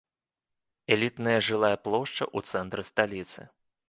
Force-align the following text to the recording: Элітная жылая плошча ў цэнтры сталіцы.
Элітная 0.95 1.35
жылая 1.47 1.77
плошча 1.87 2.25
ў 2.37 2.55
цэнтры 2.55 2.83
сталіцы. 2.89 3.47